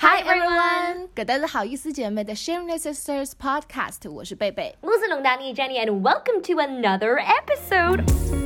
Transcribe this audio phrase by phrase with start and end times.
[0.00, 8.39] Hi everyone，葛大的好意思姐妹的 Shameless Sisters Podcast，我是贝贝，我是龙达妮 Jenny，and welcome to another episode.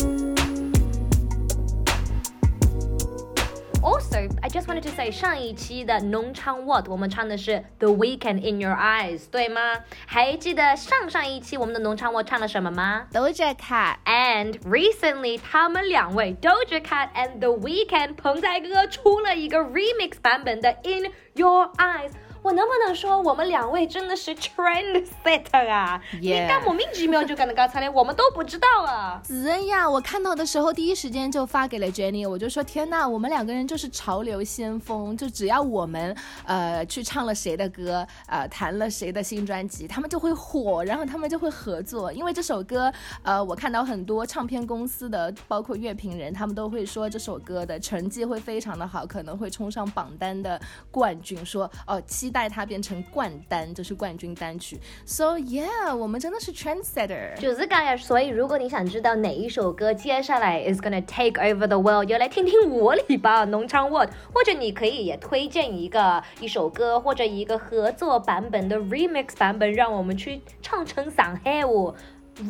[3.94, 9.60] Also, I just wanted to say，上一期的农场 What 我们唱的是 The Weekend in Your Eyes，对吗？
[10.06, 13.06] 还记得上上一期我们的农场 What 唱了什么吗？
[13.10, 22.12] Doja Cat and recently 他们两位 Doja Cat and The Weekend 彭仔哥哥出了一个 remix 版本的 In Your Eyes。
[22.45, 25.99] 我能不能说我们两位真的是 trendsetter 啊？
[26.21, 29.19] 你干莫名其妙就敢那搞唱的，我们都不知道啊！
[29.25, 52.31] 子恩呀，我看到的时候第一时间就发给了 Jenny，我就说天呐，我们两个人就是潮流先锋，就只要我们呃去唱了谁的歌，呃弹了谁的新专辑，他们就会火，然后他们就会合作，因为这首歌呃我看到很多唱片公司的包括乐评人，他们都会说这首歌的成绩会非常的好，可能会冲上榜单的冠军，说哦期。
[52.35, 54.77] 带它变成冠单，就是冠军单曲。
[55.05, 57.33] So yeah，我们真的是 trendsetter。
[57.39, 71.95] 就是这样，所以如果你想知道哪一首歌接下来 is gonna take over the world，就来听听我里吧，农场 what，或者你可以也推荐一个一首歌或者一个合作版本的 remix 版本，让我们去唱成上海舞。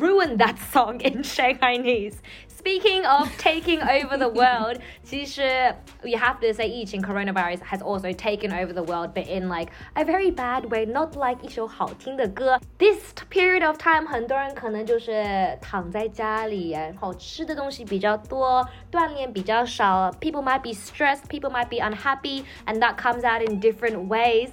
[0.00, 2.16] ruin that song in Shanghainese.
[2.55, 5.73] Speaking of taking over the world, 其实
[6.03, 9.71] we have to say 疫情 coronavirus has also taken over the world, but in like
[9.95, 12.59] a very bad way, not like 一首好听的歌。
[12.77, 20.11] This period of time，很多人可能就是躺在家里，然后吃的东西比较多，锻炼比较少。
[20.21, 24.51] People might be stressed, people might be unhappy, and that comes out in different ways.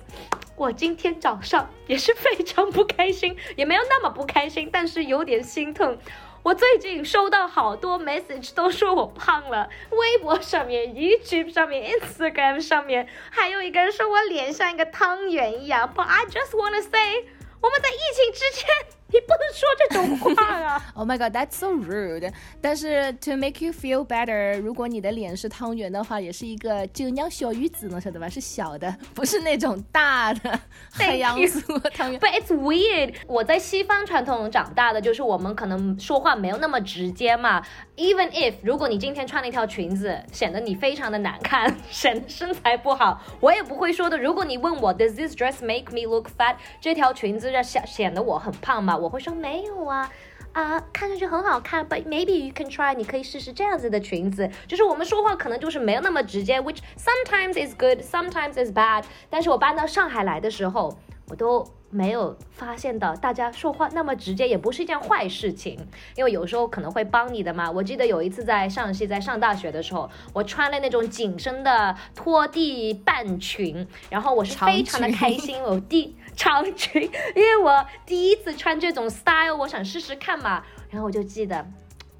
[0.56, 5.98] 我今天早上也是非常不开心，也没有那么不开心，但是有点心疼。
[6.43, 15.93] 我最近收到好多 message 都说我胖了，微博上面、YouTube 上面、Instagram 上面，还有一个人说我脸像一个汤圆一样。
[15.95, 17.29] But I just wanna say，
[17.61, 18.69] 我们在疫情之前。
[19.13, 20.83] 你不能说这种话啊！
[20.95, 22.31] Oh my god, that's so rude。
[22.59, 28.27] 但是 to make you feel better，如果你的脸是汤圆的话，也是一个就酿小鱼子，能晓得吧？
[28.27, 30.59] 是小的，不是那种大的
[30.91, 32.19] 太阳酥汤圆。
[32.19, 33.13] But it's weird。
[33.27, 37.63] 我在西方传统长大的，就是我们可能说话没有那么直接嘛。
[37.95, 44.17] Even if 如果你今天穿了一条裙子，显得你非常的难看， 显得身材不好，我也不会说的。
[44.17, 46.55] 如果你问我，Does this dress make me look fat？
[46.81, 48.97] 这条裙子让显显得我很胖吗？
[49.03, 50.09] 我会说没有啊，
[50.53, 54.49] 啊，看上去很好看，but maybe you can try，你可以试试这样子的裙子。
[54.65, 59.03] 就是我们说话可能就是没有那么直接，which sometimes is good，sometimes is bad。
[59.29, 60.97] 但是我搬到上海来的时候，
[61.29, 65.79] 我都没有发现到大家说话那么直接，也不是一件坏事情，
[66.15, 67.69] 因为有时候可能会帮你的嘛。
[67.69, 76.15] 我记得有一次在上戏，在上大学的时候，我穿了那种紧身的拖地半裙，然后我是非常的开心，我第。
[76.35, 77.03] 长裙，
[77.35, 80.63] 因为我第一次穿这种 style，我想试试看嘛。
[80.89, 81.63] 然后我就记得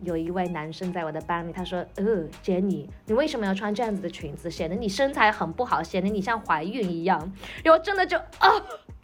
[0.04, 2.04] 有一位男生在我的班里，他说：“呃
[2.44, 4.52] ，Jenny，你为什么要穿这样子的裙子？
[4.52, 7.34] 显得你身材很不好，显得你像怀孕一样。”
[7.66, 8.50] 然后真的就啊，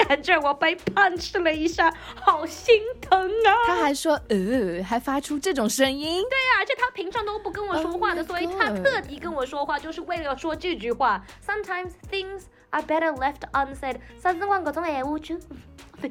[0.06, 3.52] 感觉我被 punch 了一下，好心疼啊！
[3.68, 11.24] 他还说：“呃，还发出这种声音。”对呀，而且他平常都不跟我说话的，所以他特地跟我说话，就是为了说这句话。
[11.46, 12.44] Sometimes things.
[12.72, 13.98] are better left unsaid。
[14.22, 15.18] 啥子话搿种闲话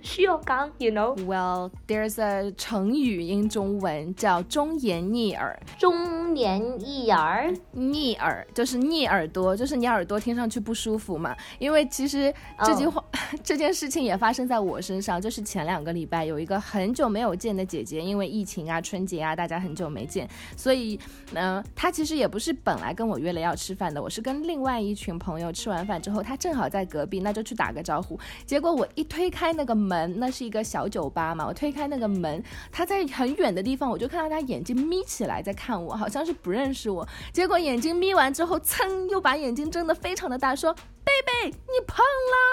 [0.03, 1.17] 需要刚，you know。
[1.25, 5.59] Well, there's a 成语 in 中文叫忠言逆耳。
[5.79, 11.35] 忠言逆耳，逆耳就是逆耳朵，就是你耳朵听上去不舒服嘛。
[11.59, 12.33] 因为其实
[12.65, 13.03] 这句话、
[13.43, 21.01] 这件事情也发生在我身上，就是前两个礼拜有一个很久没有见的姐姐，因为疫情啊、春节啊，大家很久没见，所以
[21.33, 28.19] 嗯，她其实也不是本来跟我约了要吃饭的，我是跟另外一群朋友吃完饭之后，她正好在隔壁，那就去打个招呼。
[28.45, 29.78] 结果我一推开那个。
[29.79, 31.47] 门，那是一个小酒吧嘛。
[31.47, 37.07] 我推开那个门，他在很远的地方，我就看到他眼睛眯起来在看我，好像是不认识我。
[37.33, 40.75] 结果眼睛眯完之后，噌，又把眼睛睁得非常的大，说
[41.05, 42.05] ：“贝贝，你胖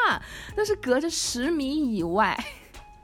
[0.08, 0.22] 啦！”
[0.56, 2.38] 那是隔着十米以外。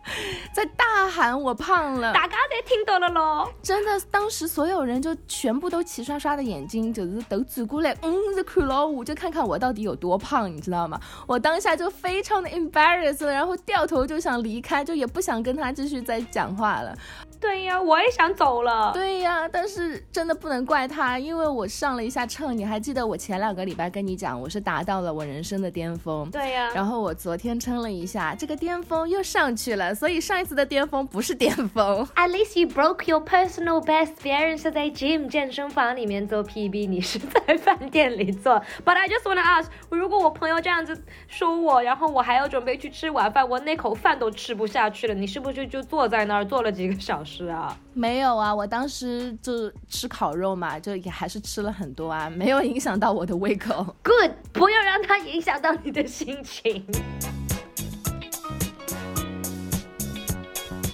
[0.53, 3.51] 在大喊我胖了，大家都听到了咯。
[3.61, 10.99] 真的，当时所有人就全部都齐刷刷的眼睛，就是都转过来，嗯，在看老五，就看看我到底有多胖，你知道吗？
[11.27, 16.95] 我当下就非常的 embarrassed，然后掉头就想离开，就也不想跟他继续再讲话了。
[17.41, 18.91] 对呀，我也想走了。
[18.93, 22.55] 对呀，但是真的不能怪他，因为我上了一下秤。
[22.55, 26.29] 你还记得我前两个礼拜跟你讲，我是达到了我人生的巅峰。
[26.29, 26.69] 对呀。
[26.75, 29.93] 然后我昨天称了一下，这个巅峰又上去了。
[29.95, 32.07] 所以上一次的巅峰不是巅峰。
[32.15, 34.11] At least you broke your personal best。
[34.21, 38.61] 别人是在 gym 健身房里面做 PB，你是在饭店里做。
[38.85, 47.77] But I just wanna ask，如果我朋友这样子说我，然后我还要准备去吃晚饭，我那口饭都吃不下去了，你是不是就坐在那儿坐了几个小时啊？
[47.93, 53.95] 没有啊，我当时就吃烤肉嘛，就也还是吃了很多啊，没有影响到我的胃口。
[54.03, 56.85] Good，不要让它影响到你的心情。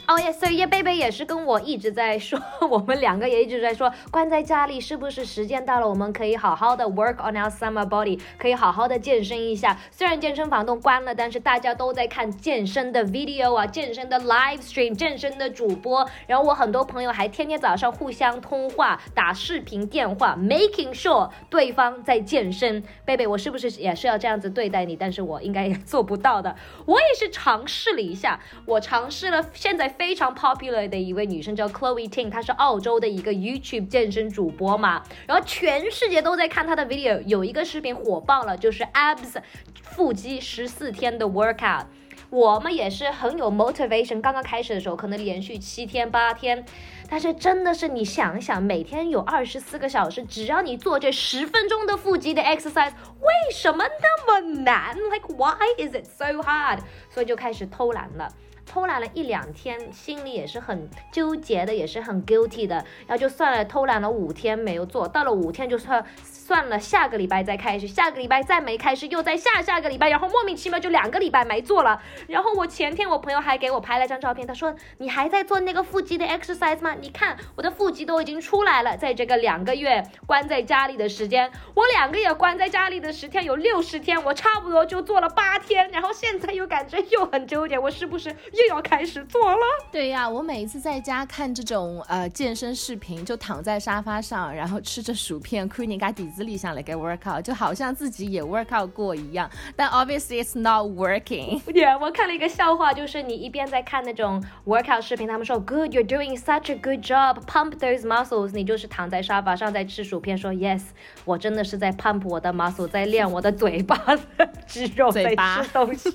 [0.08, 2.40] 哦耶，所以叶贝贝也是跟我一直在说，
[2.72, 5.90] 我们两个也一直在说，关在家里是不是时间到了？
[5.90, 9.78] 我们可以好好的 work on our summer body，可以好好的健身一下。
[9.92, 16.10] 虽然健身房都关了，但是大家都在看健身的 video 啊，健身的 live stream，健身的主播。
[16.26, 22.82] 然后我很多朋友还天天早上互相通话，打视频电话，making sure 对方在健身。
[23.04, 24.96] 贝贝，我是不是也是要这样子对待你？
[24.96, 26.56] 但是我应该也做不到的。
[26.86, 29.94] 我也是尝试了一下，我尝试了，现在。
[29.98, 39.36] 非非常 popular 的一位女生叫 Chloe Ting，她是澳洲的一个 YouTube 健身主播嘛，然后全世界都在看她的 video，有一个视频火爆了，就是 abs
[39.82, 41.88] 腹肌十四天的 workout，
[42.30, 46.64] 我们也是很有 motivation，刚刚开始的时候可能连续七天八天，
[47.10, 56.80] 但是真的是你想想，每天有二十四个小时，只要你做这十分钟的腹肌的 exercise，为什么那么难？Like why is it so hard？
[57.10, 58.30] 所以就开始偷懒了。
[58.68, 62.76] 偷懒了一两天，心里也是很纠结的，也是很 guilty 的。
[63.08, 66.06] 然后就算了，偷懒了五天没有做到了五天就算。
[66.48, 72.02] 算了，下个礼拜再开始，下个礼拜再没开始，又在下下个礼拜，然后莫名其妙就两个礼拜没做了。
[72.28, 76.96] 然后我前天我朋友还给我拍了张照片，他说你还在做那个腹肌的 exercise 吗？
[77.02, 88.34] 你看我的腹肌都已经出来了，在这个两个月关在家里的时间，我两个月关在家里的十天有六十天，我差不多就做了八天，然后现在又感觉又很纠结，我是不是
[88.70, 89.62] 又要开始做了？
[89.92, 96.38] 对呀，我每一次在家看这种呃健身视频，就躺在沙发上，然后吃着薯片，亏你嘎底子。
[96.38, 101.60] 资历上来给 workout，就好像自己也 workout 过一样，但 obviously it's not working。
[101.74, 110.84] 对，我看了一个笑话，就是你一边在看那种 workout 视频，他们说 good you're doing such a good job，pump those muscles，你就是躺在沙发上在吃薯片，说 yes，
[111.26, 113.98] 我真的是在 pump 我的 muscle，在练我的嘴巴
[114.38, 116.12] 的肌肉，在吃东西。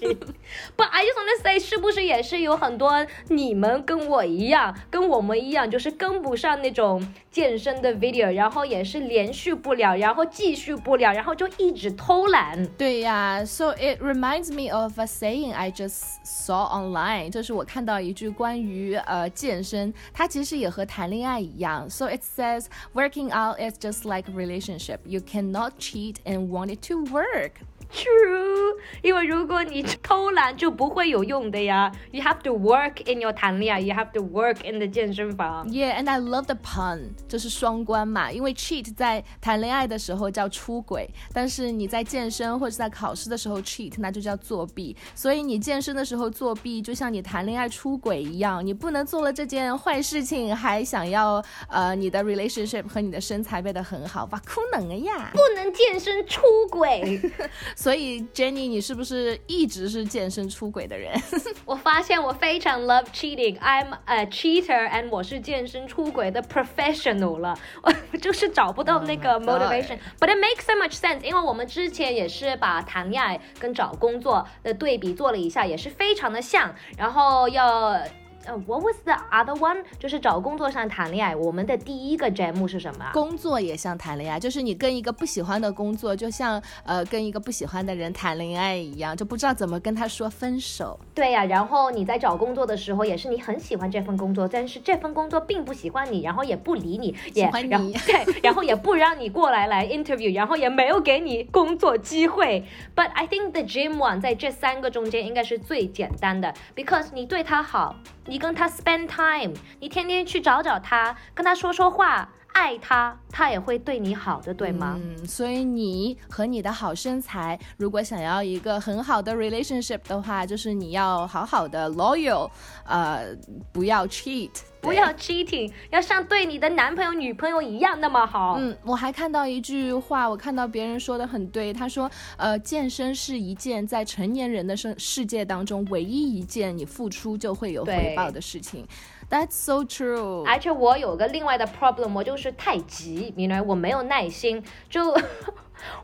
[0.77, 10.18] But I just want to say，是不是也是有很多你们跟我一样，跟我们一样，就是跟不上那种健身的 video，然后也是连续不了，然后。
[10.18, 12.66] 然后继续不了，然后就一直偷懒。
[12.78, 21.88] 对呀，So it reminds me of a saying I just saw online，就是我看到一句关于呃健身，它其实也和谈恋爱一样。
[21.88, 22.66] So it says
[22.96, 25.00] working out is just like a relationship.
[25.06, 27.52] You cannot cheat and want it to work.
[27.93, 31.93] True，因为如果你偷懒就不会有用的呀。
[32.11, 35.69] You have to work in your 谈恋爱，You have to work in the 健身房。
[35.69, 38.33] Yeah，and I love the pun，就是双关嘛。
[38.33, 44.97] 因为 cheat 在谈恋爱的时候叫出轨，但是你在健身或者在考试的时候 cheat，那就叫作弊。
[45.15, 55.31] 所以你健身的时候作弊，就像你谈恋爱出轨一样，你不能做了这件坏事情，还想要呃你的 relationship 和你的身材变得很好，哇，可能的呀。
[55.33, 56.41] 不能健身出
[56.71, 57.21] 轨。
[57.83, 61.21] 所以，Jenny，你是不是一直是健身出轨的人？
[61.65, 67.59] 我发现我非常 love cheating，I'm a cheater，and 我是健身出轨的 professional 了。
[67.83, 78.01] 我就是找不到那个 motivation，but it makes so much sense，因为我们之前也是把谈恋爱跟找工作的对比做了一下，也是非常的像，然后要。
[78.47, 79.85] 呃，What was the other one？
[79.99, 81.35] 就是找工作上谈恋爱。
[81.37, 83.11] 我们的第一个节目是什么？
[83.13, 90.99] 工作也像谈恋爱，就是你跟一个不喜欢的工作，就像呃跟一个不喜欢的人谈恋爱一样，就不知道怎么跟他说分手。
[91.15, 102.65] 对呀，然后你在找工作的时候，也是你很喜欢这份工作，但是这份工作并不喜欢你，然后也不理你，喜欢你，对，然后也不让你过来来 interview，然后也没有给你工作机会。
[102.97, 107.97] But I think the gym one 在这三个中间应该是最简单的，because 你对他好。
[108.27, 114.99] 你跟他 spend time，你天天去找找他，跟他说说话，爱他，他也会对你好的，对吗？
[115.03, 122.51] 嗯，所以你和你的好身材，如果想要一个很好的 relationship 的话，就是你要好好的 loyal，
[122.85, 123.37] 呃，
[123.73, 124.51] 不要 cheat。
[124.83, 128.57] 不要 cheating，要像对你的男朋友、女朋友一样那么好。
[128.59, 138.85] 嗯，我还看到一句话，我看到别人说的很对，他说，呃，健身是一件在成年人的生世界当中唯一一件你付出就会有回报的事情。
[139.33, 140.45] That's so true。
[140.47, 143.63] 而且我有个另外的 problem，我就是太急，明白？
[143.63, 145.19] 我没有耐心，就。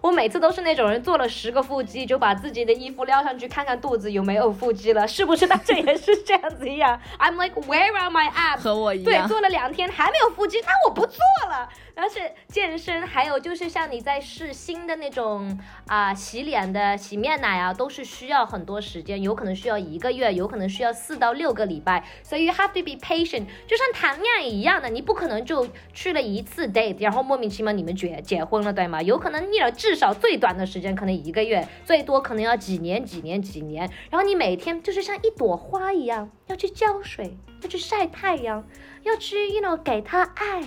[0.00, 5.47] 我每次都是那种人，做了十个腹肌就把自己的衣服撩上去看看肚子有没有腹肌了，是不是？
[5.47, 7.00] 大家也是这样子一样。
[7.18, 8.61] I'm like where are my abs？
[8.62, 9.04] 和我一样。
[9.04, 11.18] 对，做了两天还没有腹肌，那我不做
[11.49, 11.68] 了。
[11.94, 15.58] 而且健身，还有就是像你在试新的那种
[15.88, 22.04] 啊，洗脸的洗面奶啊，都是需要很多时间，有可能需要一个月，有可能需要四到六个礼拜。
[22.23, 29.02] 所以 you have to be patient，就像谈恋爱一样的，你不可能就去了一次 date，然后莫名其妙你们结结婚了，对吗？
[29.02, 33.88] 有可能你至少最短的时间可能一个月，最多可能要几年几年几年。
[34.10, 38.64] 然后你每天就是像一朵花一样，要去浇水，要去晒太阳。
[39.04, 40.62] 要去，you know，给他爱。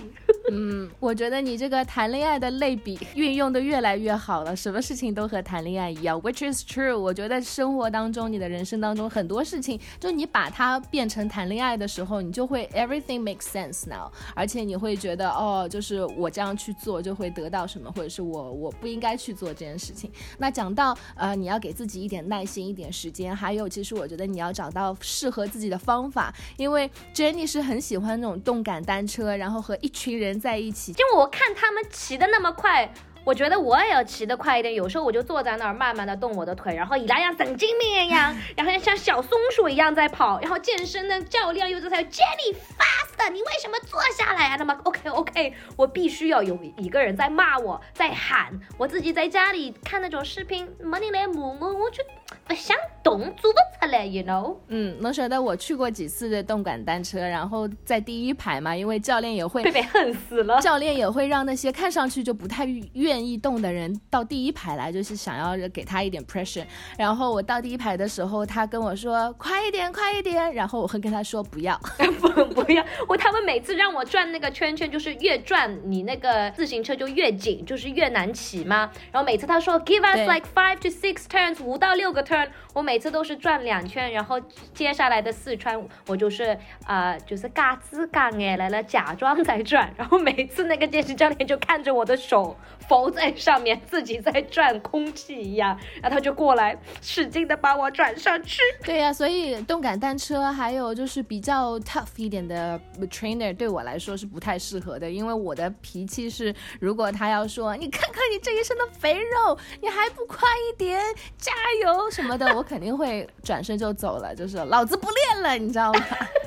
[0.50, 6.98] 嗯，我觉得你这个谈恋爱的类比运用的越来越好了，什么事情都和谈恋爱一样，which is true。
[6.98, 14.10] 我觉得生活当中，你的人生当中很多事情，就你把它变成谈恋爱的时候，你就会 everything makes sense now。
[14.34, 20.10] 而且你会觉得，哦，就是我这样去做就会得到什么，或者是我我不应该去做这件事情。
[20.38, 26.81] 那讲到呃，你要给自己一点耐心，一点时间，还有其实我觉得你要找到适合自己的方法，因为
[27.14, 28.32] Jenny 是很喜欢那种。
[28.42, 32.92] 动感单车，然后和一群人在一起，就我看他们骑的那么快。
[33.24, 44.56] 我觉得我也要骑得快一点，有时候我就坐在那儿慢慢的动我的腿，然后以来像神经病一样， 然后像小松鼠一样在跑，然后健身的教练又在 Jenny fast，你为什么坐下来啊？
[44.58, 54.56] 那么 OK OK，我必须要有一个人在骂我，在喊，我自己在家里看那种视频，没人来骂我，我就不想动，做不出来，you know？
[54.68, 63.12] 嗯，我晓得我去过几次的动感单车，然后在第一排嘛，因为教练也会被恨死了，教练也会让那些看上去就不太愿。
[63.12, 66.64] 愿意动的人到第一排来，就是想要给他一点 pressure。
[66.96, 70.54] 然后我到第一排的时候，他跟我说快一点，快一点。
[70.54, 71.78] 然后我会跟他说不要，
[72.20, 72.28] 不
[72.62, 72.84] 不要。
[73.08, 78.90] 我他们每次让我转那个圈圈，就是越转你那个自行车就越紧，就是越难骑嘛。
[79.10, 82.41] 然后每次他说 give us like five to six turns，五到六个 turn。
[82.74, 84.40] 我每次都是转两圈，然后
[84.72, 89.92] 接下来的四川我就是啊，就是嘎吱嘎哎来了，假装在转。
[89.96, 92.56] 然后每次那个健身教练就看着我的手
[92.88, 98.60] 浮在上面，自己在转空气一样，然后他就过来使劲的把我转上去。
[98.84, 102.80] 对呀，所以动感单车还有就是比较 tough 一点的
[103.10, 111.00] trainer 对我来说是不太适合的，因为我的脾气是，如果他要说你看看你这一身的肥肉，你还不快一点，
[111.36, 112.62] 加油什么的， 我。
[112.72, 116.00] 肯定会转身就走了，就是老子不练了，你知道吗？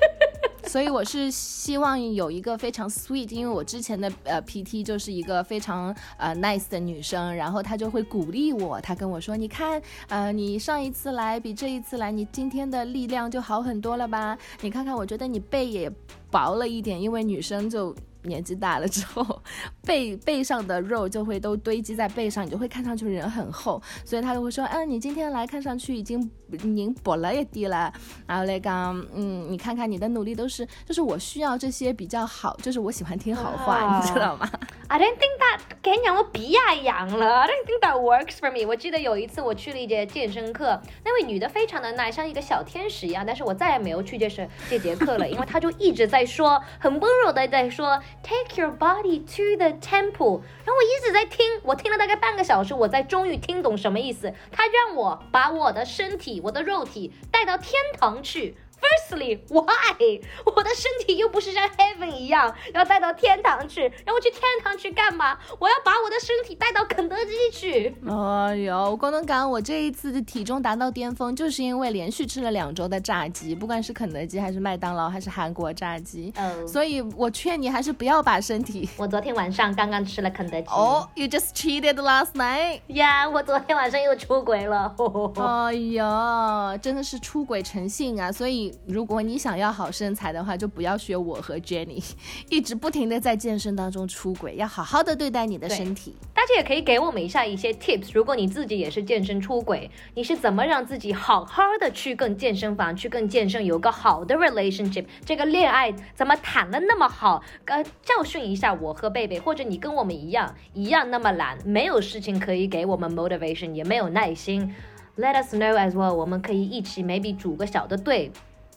[0.66, 14.36] 所以我是希望有一个非常 sweet，因为我之前的呃 PT 就是一个非常呃 nice 的女生，然后她就会鼓励我，她跟我说：“你看，呃，你上一次来比这一次来，你今天的力量就好很多了吧？
[14.62, 15.88] 你看看，我觉得你背也
[16.32, 19.42] 薄了一点，因为女生就。”年纪大了之后，
[19.84, 26.30] 背背上的肉就会都堆积在背上，你就会看上去人很厚，所以他就会说，嗯，你今天来看上去已经
[26.64, 27.92] 拧薄了一点了。
[28.28, 34.50] 然后来讲，嗯，你看看你的努力都是，就是我需要这些比较好，就是我喜欢听好话，你知道吗
[34.88, 38.68] ？I don't think that 给你我鼻呀痒了，I don't think that works for me。
[38.68, 48.02] 我记得有一次我去了一节健身课，那位女的非常的奶，像一个小天使一样，但是我再也没有去这是这节课了，因为她就一直在说，很温柔的在说。
[48.24, 54.34] Take your body to the temple，然后我一直在听，我听了大概半个小时，我才终于听懂什么意思。
[54.52, 58.58] 她让我把我的身体，我的肉体带到天堂去。
[58.82, 60.22] Firstly, why？
[60.46, 65.38] 我的身体又不是像 Heaven 一样要带到天堂去，让我去天堂去干嘛？
[65.60, 67.96] 我要把我的身体带到肯德基去。
[68.08, 76.34] 哎呦，我刚刚讲，我这一次的体重达到巅峰，就是因为连续吃了两周的炸鸡，不管是肯德基还是麦当劳还是韩国炸鸡。
[76.36, 78.90] 嗯，所以我劝你还是不要把身体。
[78.98, 80.68] 我昨天晚上刚刚吃了肯德基。
[80.70, 82.82] 哦，You just cheated last night。
[82.88, 84.94] 呀，我昨天晚上又出轨了。
[85.38, 88.32] 哎呀，真的是出轨成性啊！
[88.32, 88.65] 所以。
[88.88, 92.04] 如果你想要好身材的话，就不要学我和 Jenny，
[92.50, 96.16] 一直不停的在健身当中出轨，要好好的对待你的身体。
[96.34, 107.42] 大家也可以给我们一下一些 tips，如果你自己也是健身出轨，你是怎么让自己好好的去跟健身房去跟健身有个好的 relationship，这个恋爱怎么谈的那么好？
[107.66, 114.76] 呃，教训一下我和贝贝，或者你跟我们一样一样那么懒，没有事情可以给我们 motivation，也没有耐心
[115.18, 118.32] ，let us know as well，我们可以一起 maybe 组个小的队。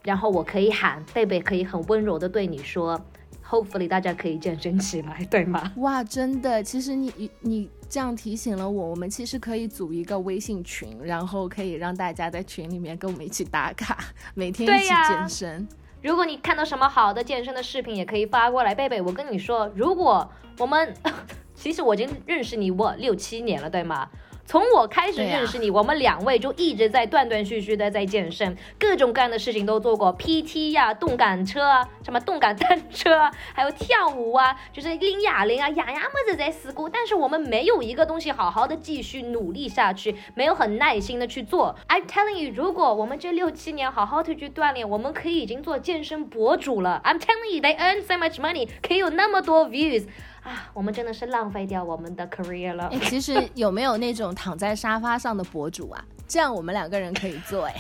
[0.09, 2.99] 然后我可以喊贝贝，可以很温柔的对你说
[3.47, 5.71] ，Hopefully 大家可以健身起来，对吗？
[5.77, 13.99] 哇，真的，其实你你这样提醒了我，我们其实可以组一个微信群，然后可以让大家在群里面跟我们一起打卡，
[14.33, 15.69] 每天一起健身。
[16.00, 20.27] 如果你看到什么好的健身的视频，也可以发过来，贝贝，我跟你说，如果
[20.59, 20.95] 我们，
[21.55, 24.09] 其实我已经认识你我六七年了，对吗？
[24.49, 36.88] 从我开始认识你，我们两位就一直在断断续续的在健身，各种各样的事情都做过，PT 呀、动感车啊、什么动感单车啊， 还有跳舞啊，就是拎哑铃啊，样样么子在试过。
[36.88, 41.76] 但是我们没有一个东西好好的继续努力下去，没有很耐心的去做。
[41.87, 47.02] I'm telling you，如果我们这六七年好好的去锻炼，我们可以已经做健身博主了。
[47.05, 50.07] I'm telling you，they earn so much money，可以有那么多 views。
[50.49, 52.88] 啊，我们真的是浪费掉我们的 career 了。
[52.88, 56.05] 哎，其实 有没有那种躺在沙发上的博主啊？
[56.26, 57.75] 这样我们两个人可以做哎。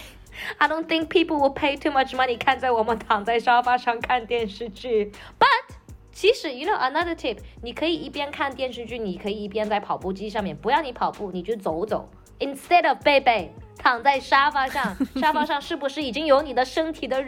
[0.58, 5.10] I don't think people will pay too much money 看在我们躺在沙发上看电视剧。
[5.38, 5.74] But
[6.12, 12.08] 其实，you know another tip，你可以一边看电视剧，你可以一边在跑步机上面，不要你跑步，你就走走。
[12.38, 17.24] Instead of 贝贝躺在沙发上， 沙发上是不是已经有你的身体的？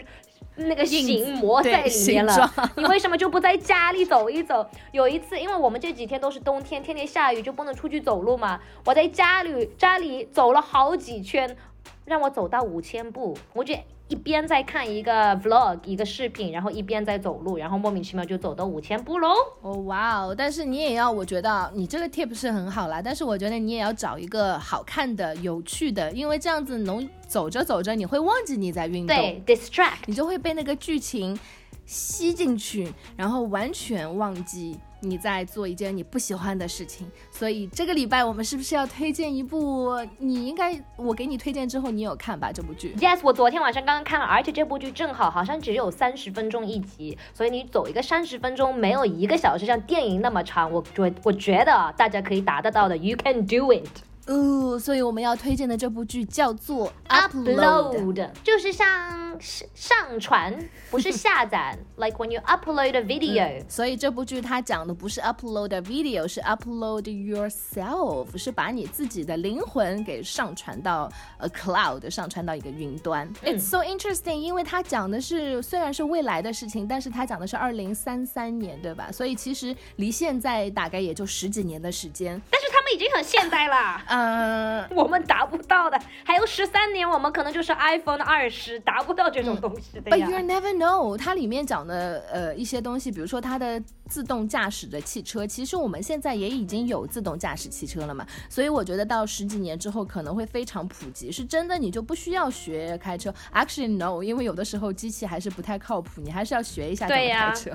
[0.57, 4.67] 那个形模在里面了， 你为什么就不在家里走一走？
[4.93, 8.61] 有一次，因为我们这几天都是冬天，天天下雨，就不能出去走路嘛。
[8.85, 11.57] 我在家里家里走了好几圈，
[12.05, 13.83] 让我走到五千步，我觉得。
[14.11, 19.29] 一边在看一个 vlog 一个视频，然后一边在走路，然后莫名其妙就走到五千步喽。
[19.63, 20.35] 哦哇哦！
[20.37, 31.39] 但是你也要，我觉得你这个 tip 是很好啦，但是我觉得你也要找一个好看的、有趣的，因为这样子能走着走着你会忘记你在运动，对，distract，你就会被那个剧情
[31.87, 34.77] 吸进去，然后完全忘记。
[35.01, 39.91] 你在做一件你不喜欢的事情，所以这个礼拜我们是不是要推荐一部？
[40.19, 42.53] 你应该我给你推荐之后，你有看吧？
[42.53, 52.97] 这部剧？Yes，我昨天晚上刚刚看了，而且这部剧正好好像只有三十分钟一集，所以你走一个三十分钟，没有一个小时像电影那么长，我觉我觉得啊大家可以达得到的。
[52.97, 54.10] You can do it。
[54.27, 59.39] 哦，所以我们要推荐的这部剧叫做 Upload，就是像
[59.75, 60.57] 上传，
[60.91, 61.77] 不是下载。
[61.97, 63.65] Like when you upload a video。
[63.69, 73.29] 所以这部剧它讲的不是 upload a video，是 upload yourself，是把你自己的灵魂给上传到 a cloud，上传到一个云端。
[73.43, 79.11] It's so interesting，因为它讲的是虽然是未来的事情，但是它讲的是二零三三年，对吧？
[79.11, 82.41] 所以其实离现在大概也就十几年的时间。
[82.51, 84.03] 但是他们已经很现代了。
[84.09, 103.33] 嗯， 我们达不到的，还有十三年，我们可能就是 iPhone 二十，达不到这种东西的 But you never know，它里面讲的呃一些东西，比如说它的自动驾驶的汽车，其实我们现在也已经有自动驾驶汽车了嘛，所以我觉得到十几年之后可能会非常普及，是真的，你就不需要学开车。
[103.55, 107.71] Actually no，因为有的时候机器还是不太靠谱，你还是要学一下怎么开车。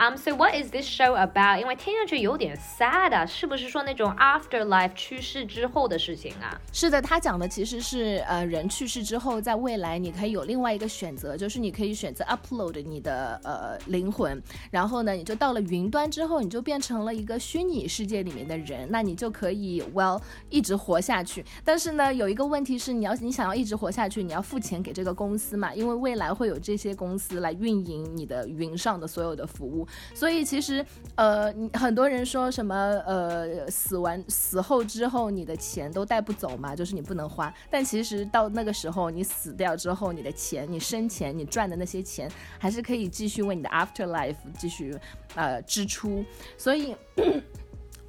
[0.00, 1.60] Um, so what is this show about？
[1.60, 6.58] 因为听上去有点 sad 啊，是不是说那种 afterlife 去世之后的事情啊？
[6.72, 21.44] 是的，他讲的其实是呃人去世之后，在未来你可以有另外一个选择，就是你可以选择 upload 你的呃灵魂，然后呢你就到了云端之后，你就变成了一个虚拟世界里面的人，那你就可以 well 一直活下去。
[21.62, 29.86] 但是呢有一个问题是，你要你想要一直活下去，你要付钱给这个公司嘛，因为未来会有这些公司来运营你的云上的所有的服务。
[30.14, 32.74] 所以其实，呃，你很多人说什么，
[33.06, 37.52] 呃，死完死后之后，你的钱都带不走嘛，就是你不能花。
[37.70, 44.96] 但其实到那个时候，你死掉之后，你的钱，你生前你赚的那些钱，还是可以继续为你的 afterlife 继续
[45.34, 46.24] 呃支出。
[46.56, 46.94] 所以。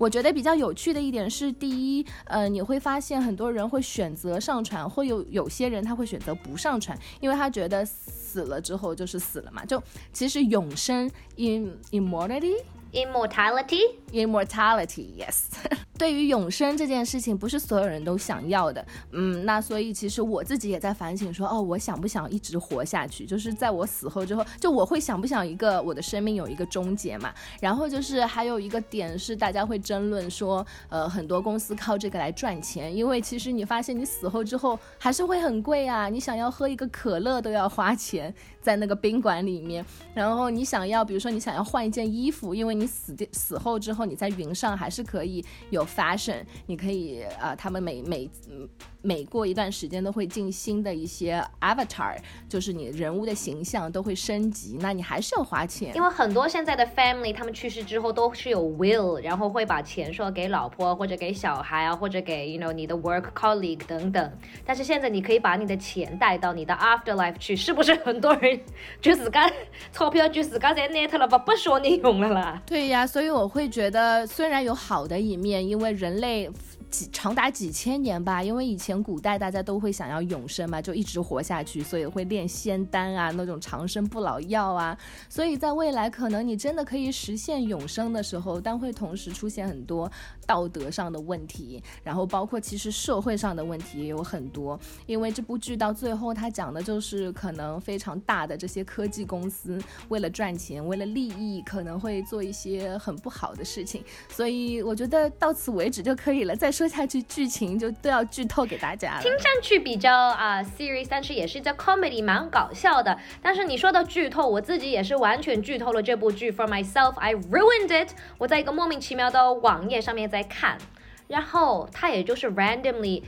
[0.02, 9.80] 我觉得比较有趣的一点是，第一，呃，你会发现很多人会选择上传，会有有些人他会选择不上传，因为他觉得死了之后就是死了嘛，就
[10.12, 12.56] 其实永生 in immortality
[12.94, 15.44] immortality immortality yes。
[15.98, 23.24] 对于永生这件事情，不是所有人都想要的，嗯，那所以其实我自己也在反省，说哦，我想不想一直活下去？
[23.24, 27.32] 就是在我死后之后，就我会想不想一个我的生命有一个终结嘛？
[27.60, 45.86] 然后就是还有一个点是，大家会争论说，呃，很多公司靠这个来赚钱，因为其实你发现你死后之后还是会很贵啊，你想要喝一个可乐都要花钱 在那个宾馆里面，然后你想要，比如说你想要换一件衣服，因为你死死后之后你在云上还是可以有。
[45.92, 48.66] fashion，你可以啊，他们每每嗯
[49.02, 52.16] 每过一段时间都会进新的一些 avatar，
[52.48, 55.96] 就是你人物的形象都会升级，那你还是要花钱。
[55.96, 64.32] 因为很多现在的 family 他们去世之后都是有 will，然后会把钱说给老婆或者给小孩啊，或者给 you know 你的 work colleague 等等。
[64.66, 68.60] 但是现在你可以把你的钱带到你的 afterlife 去，是不是很多人
[69.02, 69.52] 就自家
[69.92, 72.62] 钞票就自家在 net 了吧，不说你用了啦？
[72.66, 76.50] 对呀，所以我会觉得虽然有好的一面，因为人类。
[76.92, 84.96] 几长达几千年吧，因为以前古代大家都会想要永生嘛，就一直活下去，所以会炼仙丹啊，那种长生不老药啊。
[85.30, 90.12] 所以在未来，可能你真的可以实现永生的时候，但会同时出现很多
[90.46, 94.78] 道德上的问题，然后包括其实社会上的问题也有很多。
[95.06, 104.04] 因为这部剧到最后，它讲的就是可能非常大的这些科技公司为了赚钱，为了利益，可能会做一些很不好的事情。
[104.28, 106.54] 所以我觉得到此为止就可以了。
[106.54, 106.81] 再说。
[106.82, 109.20] 说下去剧情就都要剧透给大家。
[109.22, 113.16] 听上去比较啊 serious，但是也是在 comedy，蛮搞笑的。
[113.40, 116.52] 但是你说到剧透，我自己也是完全剧透了这部剧。
[116.52, 118.16] For myself, I ruined it。
[118.40, 120.80] 我在一个莫名其妙的网页上面在看，
[121.28, 123.22] 然后它也就是 randomly。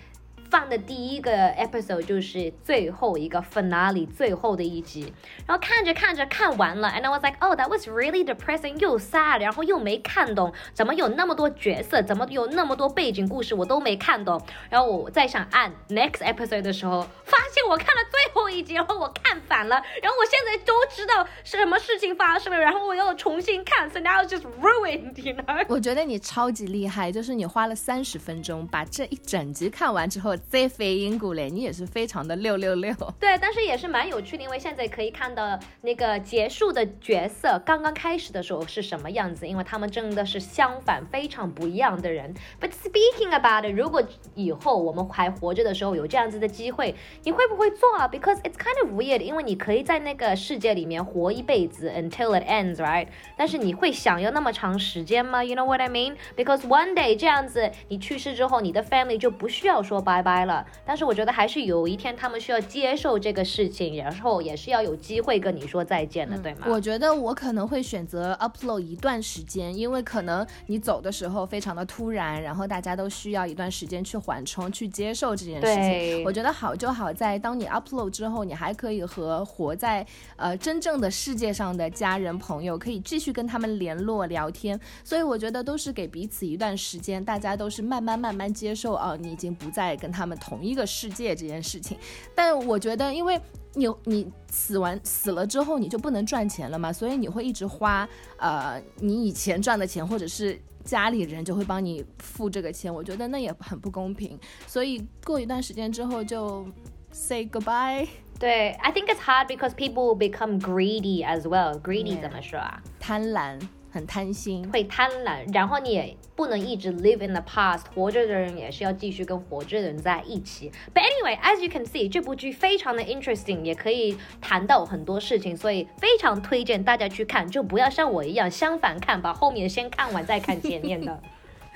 [0.53, 5.11] 放的第一个 episode 就是最后一个 finale 最后的一集，
[5.47, 14.39] 然后看着看着看完了，and I was like, oh, that was really depressing，又 sad，然后又没看懂，怎么有那么多角色，怎么有那么多背景故事，我都没看懂。
[14.69, 25.65] 然后我在想按 next episode 的时候，发现我看了最后一集，然后我看反了，然后我现在都知道什么事情发生了，然后我又重新看，so now just ruined，you know？
[25.67, 30.37] 我觉得你超级厉害，就是你花了三十分钟把这一整集看完之后。
[30.49, 32.93] 在飞鹰谷嘞，你也是非常的六六六。
[33.19, 42.34] 对，但是也是蛮有趣的，因为现在可以看到那个结束的角色刚刚开始的时候是什么样子，因为他们真的是相反，非常不一样的人。
[42.62, 44.03] But speaking about，如果
[44.36, 53.08] 以后我们还活着的时候有这样子的机会，你会不会做啊？Because it's kind of weird，因为你可以在那个世界里面活一辈子，until it ends，right？
[53.36, 60.32] 但是你会想要那么长时间吗？You know what I mean？Because one day 这样子，你去世之后，你的 family 就不需要说拜拜。
[60.45, 66.67] 了，但是我觉得还是有一天他们需要接受这个事情，然后也是要有机会跟你说再见的，对吗？
[66.67, 76.23] 我觉得我可能会选择 upload 一段时间，因为可能你走的时候非常的突然，然后大家都需要一段时间去缓冲、去接受这件事情。
[76.25, 90.38] 我觉得好就好在当你 upload 之后，你还可以和活在呃真正的世界上的家人朋友可以继续跟他们联络聊天，所以我觉得都是给彼此一段时间，大家都是慢慢慢慢接受哦，你已经不再跟他们。
[90.43, 91.97] 同一个世界这件事情，
[92.36, 93.39] 但我觉得，因为
[93.76, 98.06] 你你死完死了之后，你就不能赚钱了嘛，所以你会一直花
[98.38, 104.38] 呃你以前赚的钱，或者是家里人就会帮你付这个钱，我觉得那也很不公平。
[104.67, 106.67] 所以过一段时间之后就
[107.13, 108.06] say goodbye。
[108.38, 111.80] 对，I think it's hard because people become greedy as well.
[111.80, 112.84] Greedy 怎么说啊？
[112.99, 113.62] 贪婪。
[113.93, 120.71] 很贪心，会贪婪，然后你也不能一直 live in the past，活着的人也是要继续跟活着的人在一起。
[120.95, 131.21] But anyway, as you can see，这部剧非常的 interesting，也可以谈到很多事情，所以非常推荐大家去看，就不要像我一样相反看，把后面先看完再看前面的。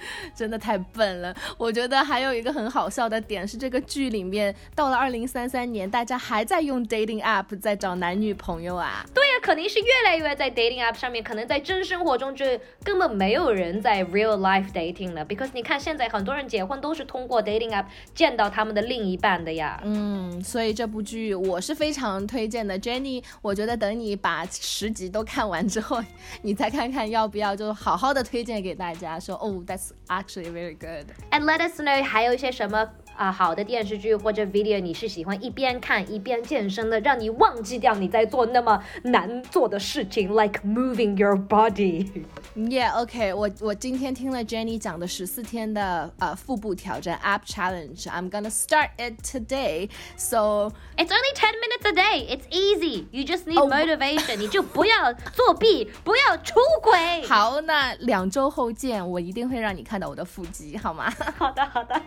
[0.35, 1.35] 真的太笨了！
[1.57, 9.05] 我觉得还有一个很好笑的点是，这个剧里面到了二零三三年，大家还在用 dating app 在找男女朋友啊？
[9.13, 12.45] 对呀，肯定是越来越在 dating app 上面，可能在真生活中就
[12.83, 15.25] 根本没有人在 real life dating 了。
[15.25, 19.79] Because 你看现在很多人结婚都是通过 dating app 见到他们的另一半的呀。
[19.83, 23.23] 嗯，所以这部剧我是非常推荐的，Jenny。
[23.41, 26.03] 我觉得等你把十集都看完之后，
[26.43, 29.86] 你再看看要不要就好好的推荐给大家，说哦，that's。
[30.08, 31.06] actually very good.
[31.30, 42.23] And let us know 还有一些什么 啊好的电视剧或者 video 你是喜欢一边看一边健身的，让你忘记掉你在做那么难做的事情，like moving your body。
[42.55, 48.03] Yeah, OK，我我今天听了 Jenny 讲的十四天的呃腹部挑战 App Challenge。
[48.05, 49.89] I'm gonna start it today.
[50.15, 52.27] So it's only ten minutes a day.
[52.27, 53.05] It's easy.
[53.11, 54.37] You just need motivation.
[54.37, 57.23] 你就不要作弊，不要出轨。
[57.27, 61.11] 好，那两周后见，我一定会让你看到我的腹肌，好吗？
[61.37, 61.99] 好的，好的。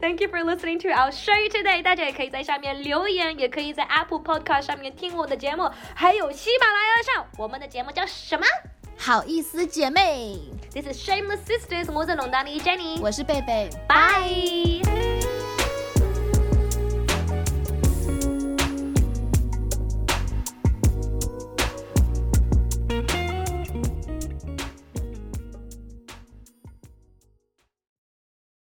[0.00, 1.82] Thank you for listening to our show today。
[1.82, 8.44] 大家也可以在下面留言，也可以在 Apple Podcast 上面听我的节目，还有喜马拉雅上，我们的节目叫什么？
[8.98, 10.38] 好意思姐妹。
[10.72, 11.92] This is Shameless Sisters。
[11.92, 15.31] 我是龙丹妮 Jenny，我是贝贝，拜。